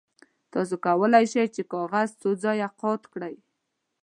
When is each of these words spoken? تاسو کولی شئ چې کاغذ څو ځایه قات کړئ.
تاسو 0.53 0.75
کولی 0.85 1.25
شئ 1.31 1.47
چې 1.55 1.61
کاغذ 1.73 2.09
څو 2.21 2.29
ځایه 2.43 2.67
قات 2.81 3.01
کړئ. 3.13 3.35